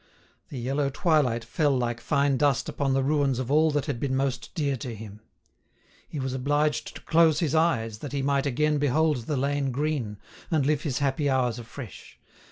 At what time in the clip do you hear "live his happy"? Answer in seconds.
10.65-11.29